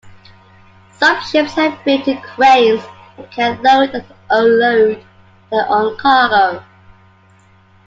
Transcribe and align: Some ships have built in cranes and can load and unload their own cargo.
Some 0.97 1.21
ships 1.25 1.51
have 1.53 1.77
built 1.85 2.07
in 2.07 2.19
cranes 2.21 2.81
and 3.19 3.29
can 3.29 3.61
load 3.61 3.91
and 3.93 4.03
unload 4.31 5.05
their 5.51 5.69
own 5.69 5.95
cargo. 5.97 6.65